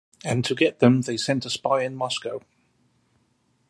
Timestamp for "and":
0.25-0.43